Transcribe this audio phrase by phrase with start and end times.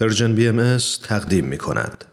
[0.00, 0.76] پرژن بی ام
[1.08, 2.04] تقدیم می کند.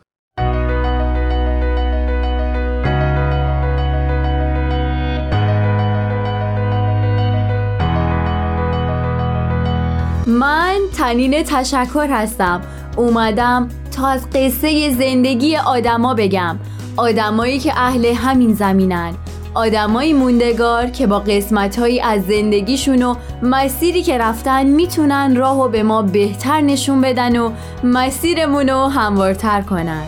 [10.28, 12.62] من تنین تشکر هستم.
[12.98, 16.60] اومدم تا از قصه زندگی آدما بگم.
[16.98, 19.14] آدمایی که اهل همین زمینن.
[19.56, 26.02] آدمایی موندگار که با قسمتهایی از زندگیشون و مسیری که رفتن می‌تونن راهو به ما
[26.02, 27.52] بهتر نشون بدن و
[27.84, 30.04] مسیرمون رو هموارتر کنن.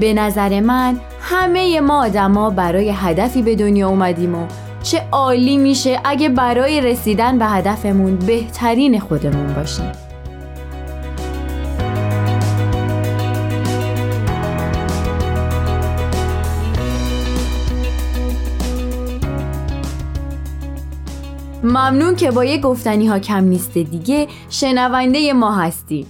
[0.00, 4.46] به نظر من همه ما آدما برای هدفی به دنیا اومدیم و
[4.82, 9.92] چه عالی میشه اگه برای رسیدن به هدفمون بهترین خودمون باشیم.
[21.62, 26.06] ممنون که با یه گفتنی ها کم نیست دیگه شنونده ما هستی.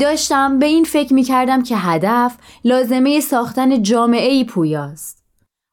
[0.00, 5.24] داشتم به این فکر می کردم که هدف لازمه ساختن جامعه ای پویاست.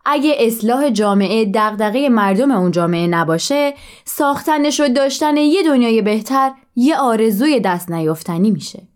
[0.06, 3.74] اگه اصلاح جامعه دغدغه مردم اون جامعه نباشه
[4.06, 8.88] ساختنش و داشتن یه دنیای بهتر یه آرزوی دست نیافتنی میشه.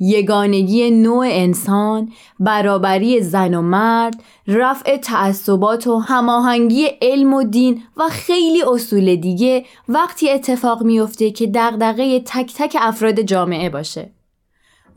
[0.00, 8.02] یگانگی نوع انسان، برابری زن و مرد، رفع تعصبات و هماهنگی علم و دین و
[8.10, 14.10] خیلی اصول دیگه وقتی اتفاق میفته که دغدغه تک تک افراد جامعه باشه.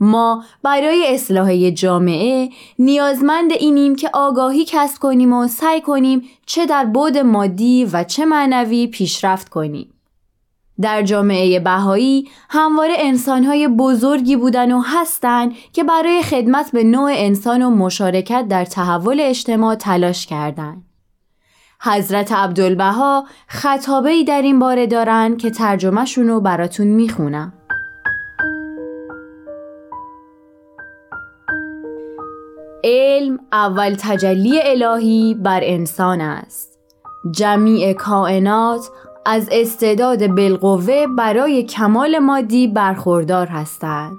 [0.00, 6.84] ما برای اصلاح جامعه نیازمند اینیم که آگاهی کسب کنیم و سعی کنیم چه در
[6.84, 9.91] بود مادی و چه معنوی پیشرفت کنیم.
[10.80, 17.62] در جامعه بهایی همواره انسانهای بزرگی بودن و هستند که برای خدمت به نوع انسان
[17.62, 20.84] و مشارکت در تحول اجتماع تلاش کردند.
[21.82, 27.52] حضرت عبدالبها خطابه ای در این باره دارن که ترجمهشون رو براتون می‌خونم.
[32.84, 36.78] علم اول تجلی الهی بر انسان است.
[37.30, 38.90] جمیع کائنات
[39.26, 44.16] از استعداد بالقوه برای کمال مادی برخوردار هستند.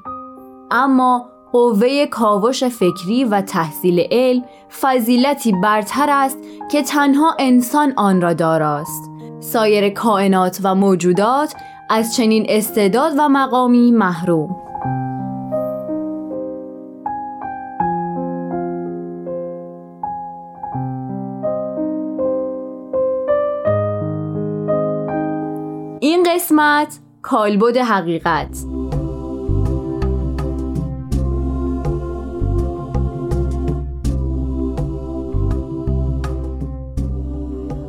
[0.71, 4.43] اما قوه کاوش فکری و تحصیل علم
[4.81, 6.37] فضیلتی برتر است
[6.71, 9.09] که تنها انسان آن را داراست.
[9.39, 11.53] سایر کائنات و موجودات
[11.89, 14.62] از چنین استعداد و مقامی محروم.
[26.03, 28.57] این قسمت کالبد حقیقت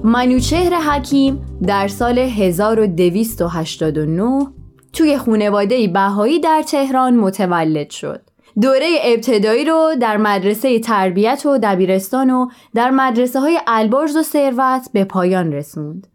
[0.05, 4.47] منوچهر حکیم در سال 1289
[4.93, 8.21] توی خونواده بهایی در تهران متولد شد.
[8.61, 14.89] دوره ابتدایی رو در مدرسه تربیت و دبیرستان و در مدرسه های البرز و ثروت
[14.93, 16.14] به پایان رسوند.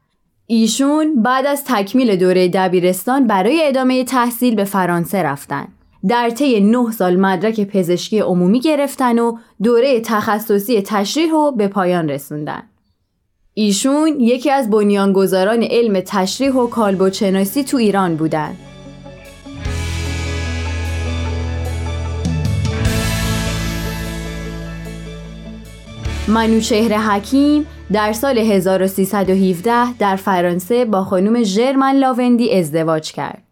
[0.51, 5.67] ایشون بعد از تکمیل دوره دبیرستان برای ادامه تحصیل به فرانسه رفتن.
[6.07, 12.09] در طی نه سال مدرک پزشکی عمومی گرفتن و دوره تخصصی تشریح رو به پایان
[12.09, 12.63] رسوندن.
[13.53, 18.55] ایشون یکی از بنیانگذاران علم تشریح و کالبوچناسی تو ایران بودن.
[26.27, 33.43] منوچهر حکیم در سال 1317 در فرانسه با خانم ژرمن لاوندی ازدواج کرد.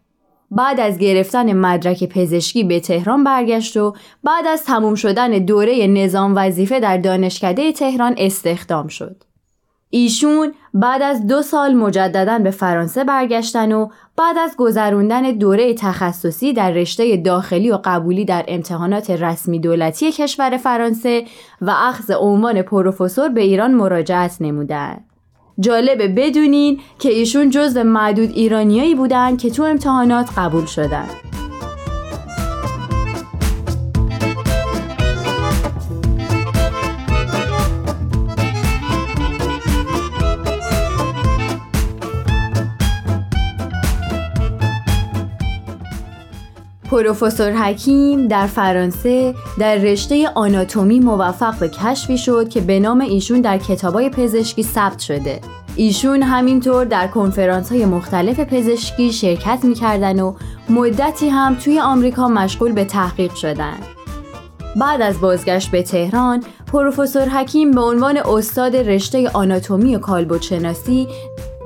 [0.50, 3.94] بعد از گرفتن مدرک پزشکی به تهران برگشت و
[4.24, 9.24] بعد از تموم شدن دوره نظام وظیفه در دانشکده تهران استخدام شد.
[9.90, 16.52] ایشون بعد از دو سال مجددا به فرانسه برگشتن و بعد از گذروندن دوره تخصصی
[16.52, 21.24] در رشته داخلی و قبولی در امتحانات رسمی دولتی کشور فرانسه
[21.60, 25.04] و اخذ عنوان پروفسور به ایران مراجعت نمودند.
[25.60, 31.10] جالبه بدونین که ایشون جزو معدود ایرانیایی بودند که تو امتحانات قبول شدند.
[46.98, 53.40] پروفسور حکیم در فرانسه در رشته آناتومی موفق به کشفی شد که به نام ایشون
[53.40, 55.40] در کتابای پزشکی ثبت شده.
[55.76, 60.34] ایشون همینطور در کنفرانس های مختلف پزشکی شرکت می‌کردن و
[60.68, 63.78] مدتی هم توی آمریکا مشغول به تحقیق شدن.
[64.76, 71.08] بعد از بازگشت به تهران، پروفسور حکیم به عنوان استاد رشته آناتومی و کالبدشناسی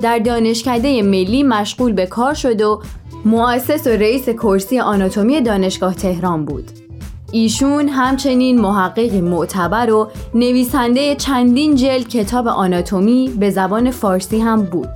[0.01, 2.81] در دانشکده ملی مشغول به کار شد و
[3.25, 6.71] مؤسس و رئیس کرسی آناتومی دانشگاه تهران بود.
[7.31, 14.89] ایشون همچنین محققی معتبر و نویسنده چندین جلد کتاب آناتومی به زبان فارسی هم بود.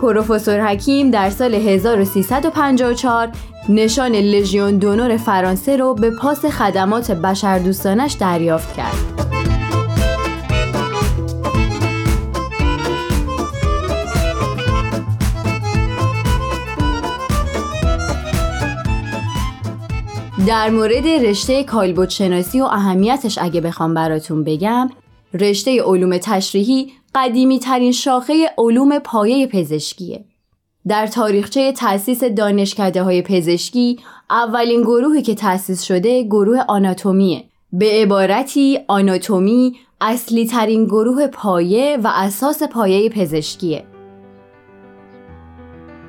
[0.00, 3.28] پروفسور حکیم در سال 1354
[3.68, 9.35] نشان لژیون دونور فرانسه رو به پاس خدمات بشردوستانش دریافت کرد.
[20.46, 24.90] در مورد رشته کالبوت شناسی و اهمیتش اگه بخوام براتون بگم
[25.34, 30.24] رشته علوم تشریحی قدیمی ترین شاخه علوم پایه پزشکیه.
[30.88, 33.98] در تاریخچه تأسیس دانشکده های پزشکی
[34.30, 37.44] اولین گروهی که تأسیس شده گروه آناتومیه.
[37.72, 43.84] به عبارتی آناتومی اصلی ترین گروه پایه و اساس پایه پزشکیه.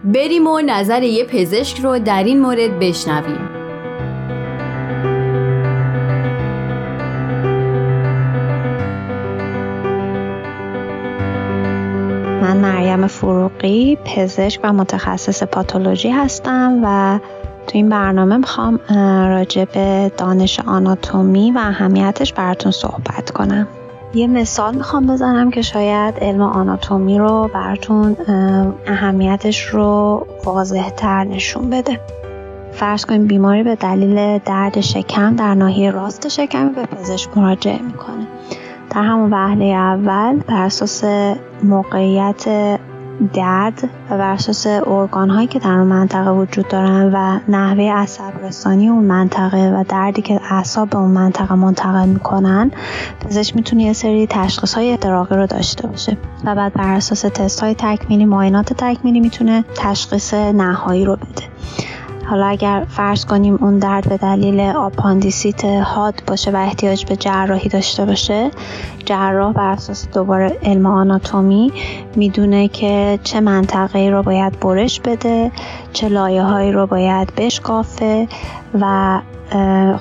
[0.04, 3.57] بریم و نظر یه پزشک رو در این مورد بشنویم.
[12.98, 17.20] مریم فروغی پزشک و متخصص پاتولوژی هستم و
[17.68, 18.80] تو این برنامه می‌خوام
[19.30, 23.68] راجع به دانش آناتومی و اهمیتش براتون صحبت کنم.
[24.14, 28.18] یه مثال می‌خوام بزنم که شاید علم آناتومی رو براتون
[28.88, 32.00] اهمیتش رو واضح تر نشون بده.
[32.72, 38.28] فرض کنیم بیماری به دلیل درد شکم در ناحیه راست شکم به پزشک مراجعه می‌کنه.
[38.90, 41.04] در همون وهله اول بر اساس
[41.64, 42.46] موقعیت
[43.34, 48.46] درد و بر اساس ارگان هایی که در اون منطقه وجود دارن و نحوه عصب
[48.46, 52.72] رسانی اون منطقه و دردی که اعصاب به اون منطقه منتقل می‌کنن
[53.20, 57.60] پزشک می‌تونه یه سری تشخیص های احتراقی رو داشته باشه و بعد بر اساس تست
[57.60, 61.44] های تکمیلی معاینات تکمیلی می‌تونه تشخیص نهایی رو بده.
[62.30, 67.70] حالا اگر فرض کنیم اون درد به دلیل آپاندیسیت حاد باشه و احتیاج به جراحی
[67.70, 68.52] داشته باشه
[69.06, 71.74] جراح بر اساس دوباره علم آناتومی
[72.16, 75.52] می‌دونه که چه منطقه رو باید برش بده
[75.94, 78.28] چه لایه هایی رو باید بشکافه
[78.82, 79.20] و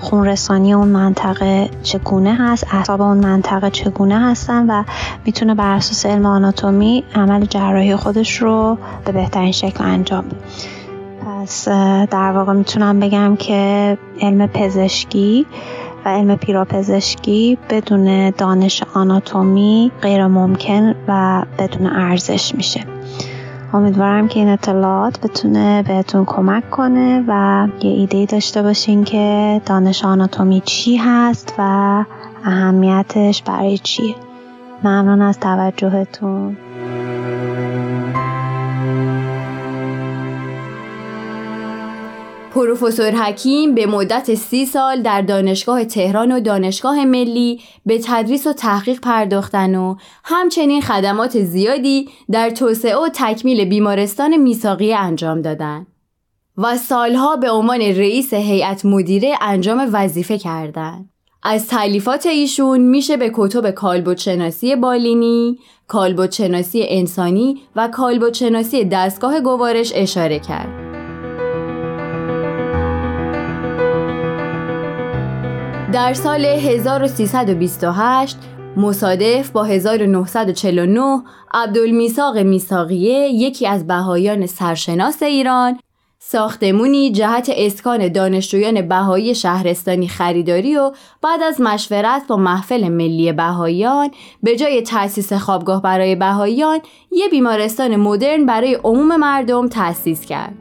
[0.00, 4.84] خونرسانی اون منطقه چگونه هست اعصاب اون منطقه چگونه هستن و
[5.25, 10.37] می‌تونه بر اساس علم آناتومی عمل جراحی خودش رو به بهترین شکل انجام بده.
[11.46, 11.69] پس
[12.10, 15.46] در واقع می‌تونم بگم که علم پزشکی
[16.04, 22.81] و علم پیراپزشکی بدون دانش آناتومی غیر ممکن و بدون ارزش میشه.
[23.72, 30.04] امیدوارم که این اطلاعات بتونه بهتون کمک کنه و یه ایده داشته باشین که دانش
[30.04, 32.04] آناتومی چی هست و
[32.44, 34.14] اهمیتش برای چیه.
[34.84, 36.56] ممنون از توجهتون.
[42.56, 48.53] پروفسور حکیم به مدت سی سال در دانشگاه تهران و دانشگاه ملی به تدریس و
[48.53, 55.87] تحقیق پرداختن و همچنین خدمات زیادی در توسعه و تکمیل بیمارستان میساقی انجام دادند.
[56.58, 61.11] و سالها به عنوان رئیس هیئت مدیره انجام وظیفه کردند.
[61.43, 65.58] از تعلیفات ایشون میشه به کتب کالبوت شناسی بالینی،
[65.88, 70.86] کالبوت شناسی انسانی و کالبوت شناسی دستگاه گوارش اشاره کرد.
[75.96, 78.36] در سال 1328
[78.76, 81.22] مصادف با 1949
[81.55, 85.79] عبدالمیساق میساقیه یکی از بهایان سرشناس ایران
[86.19, 94.10] ساختمونی جهت اسکان دانشجویان بهایی شهرستانی خریداری و بعد از مشورت با محفل ملی بهاییان
[94.43, 96.81] به جای تأسیس خوابگاه برای بهاییان
[97.12, 100.55] یه بیمارستان مدرن برای عموم مردم تأسیس کرد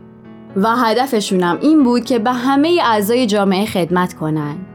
[0.56, 4.75] و هدفشونم این بود که به همه اعضای جامعه خدمت کنند.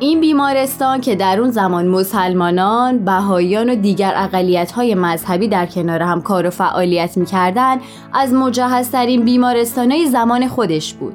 [0.00, 6.02] این بیمارستان که در اون زمان مسلمانان، بهاییان و دیگر اقلیت های مذهبی در کنار
[6.02, 7.76] هم کار و فعالیت می‌کردن
[8.12, 11.14] از مجهزترین بیمارستان های زمان خودش بود.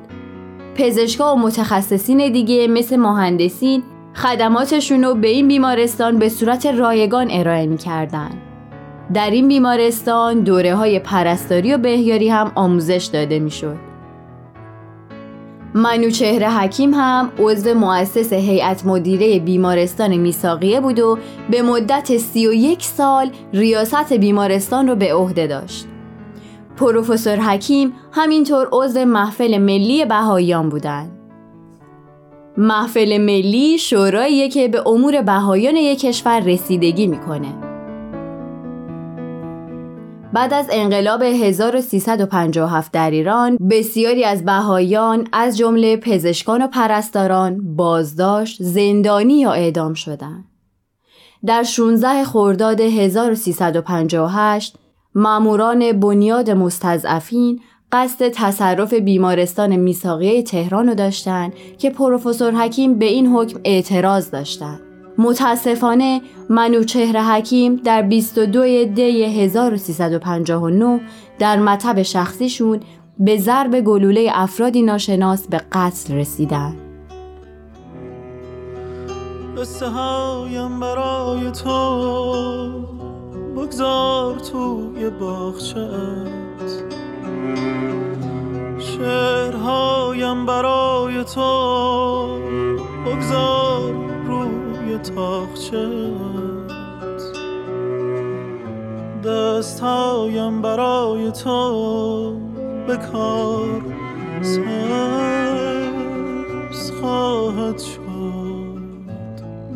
[0.75, 3.83] پزشکا و متخصصین دیگه مثل مهندسین
[4.15, 8.29] خدماتشون رو به این بیمارستان به صورت رایگان ارائه می‌کردن.
[9.13, 13.88] در این بیمارستان دوره های پرستاری و بهیاری هم آموزش داده می‌شد.
[15.73, 21.17] منوچهر حکیم هم عضو مؤسس هیئت مدیره بیمارستان میساقیه بود و
[21.49, 25.85] به مدت 31 سال ریاست بیمارستان رو به عهده داشت.
[26.77, 31.11] پروفسور حکیم همینطور عضو محفل ملی بهاییان بودند.
[32.57, 37.68] محفل ملی شوراییه که به امور بهایان یک کشور رسیدگی می‌کنه.
[40.33, 48.63] بعد از انقلاب 1357 در ایران بسیاری از بهایان از جمله پزشکان و پرستاران بازداشت،
[48.63, 50.45] زندانی یا اعدام شدند.
[51.45, 54.75] در 16 خرداد 1358
[55.15, 57.59] ماموران بنیاد مستضعفین
[57.91, 64.88] قصد تصرف بیمارستان میساقیه تهران رو داشتن که پروفسور حکیم به این حکم اعتراض داشتند.
[65.19, 71.01] متاسفانه منوچهر حکیم در 22 دی 1359
[71.39, 72.79] در مطب شخصیشون
[73.19, 76.75] به ضرب گلوله افرادی ناشناس به قتل رسیدن.
[80.79, 82.85] برای تو
[83.57, 86.39] بگذار توی باغچت
[88.79, 92.39] شعرهایم برای تو
[93.05, 93.93] بگذار
[94.97, 95.73] تاخچت
[99.25, 102.33] دستهایم برای تو
[102.87, 103.81] به کار
[104.41, 104.81] سبز
[106.91, 107.99] خواهد شد.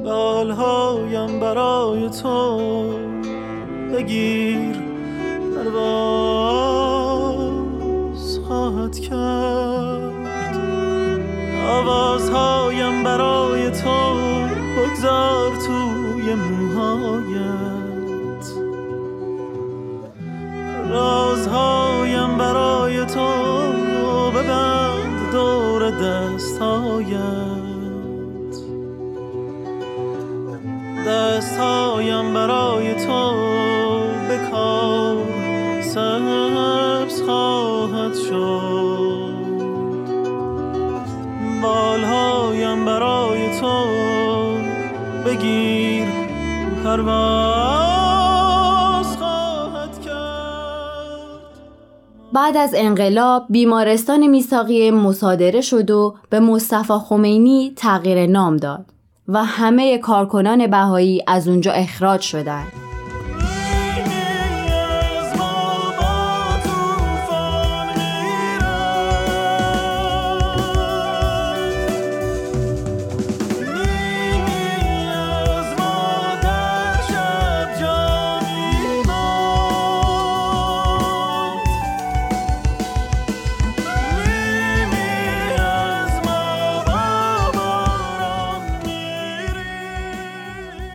[0.04, 2.60] بالهایم برای تو
[3.94, 4.76] بگیر
[5.56, 6.44] پرواز
[8.48, 10.14] خواهد کرد.
[11.70, 14.23] آوازهایم برای تو
[15.14, 17.34] بگذار توی موهایت.
[20.90, 23.28] رازهایم برای تو
[24.36, 27.14] ببند دور دستهایت.
[31.08, 33.34] دستهایم برای تو
[34.28, 35.18] به کار
[35.82, 39.34] سبز خواهد شد.
[41.62, 44.23] بالهایم برای تو
[45.44, 46.08] بگیر
[46.84, 47.18] پرواز
[50.06, 51.50] کرد
[52.34, 58.86] بعد از انقلاب بیمارستان میساقی مصادره شد و به مصطفی خمینی تغییر نام داد
[59.28, 62.83] و همه کارکنان بهایی از اونجا اخراج شدند.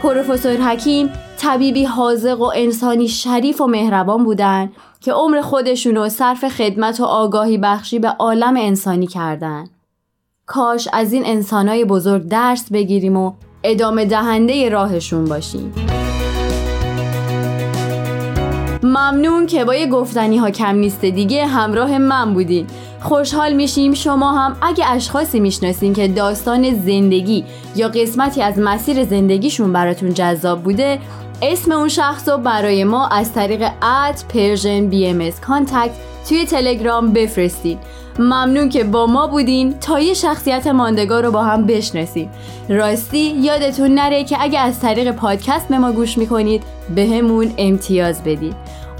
[0.02, 6.48] پروفسور حکیم طبیبی حاضق و انسانی شریف و مهربان بودند که عمر خودشون رو صرف
[6.48, 9.64] خدمت و آگاهی بخشی به عالم انسانی کردن.
[10.46, 13.32] کاش از این انسانای بزرگ درس بگیریم و
[13.64, 15.72] ادامه دهنده راهشون باشیم.
[18.82, 22.66] ممنون که با یه گفتنی ها کم نیست دیگه همراه من بودین
[23.00, 24.56] خوشحال میشیم شما هم.
[24.62, 27.44] اگه اشخاصی می‌شناسین که داستان زندگی
[27.76, 30.98] یا قسمتی از مسیر زندگیشون براتون جذاب بوده
[31.42, 35.30] اسم اون شخص رو برای ما از طریق at Persian BM
[36.28, 37.78] توی تلگرام بفرستید
[38.18, 39.78] ممنون که با ما بودین.
[39.78, 42.30] تا یه شخصیت ماندگار رو با هم بشناسیم.
[42.68, 46.62] راستی یادتون نره که اگه از طریق پادکست به ما گوش می‌کنید
[46.94, 48.56] به همون امتیاز بدید